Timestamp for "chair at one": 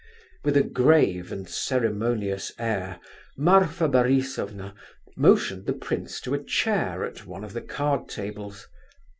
6.43-7.43